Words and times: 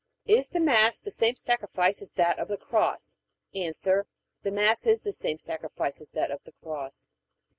Is 0.25 0.49
the 0.49 0.59
Mass 0.59 0.99
the 0.99 1.11
same 1.11 1.35
sacrifice 1.35 2.01
as 2.01 2.11
that 2.13 2.39
of 2.39 2.47
the 2.47 2.57
Cross? 2.57 3.19
A. 3.53 3.71
The 3.71 4.51
Mass 4.51 4.87
is 4.87 5.03
the 5.03 5.13
same 5.13 5.37
sacrifice 5.37 6.01
as 6.01 6.09
that 6.13 6.31
of 6.31 6.41
the 6.43 6.53
Cross. 6.53 7.07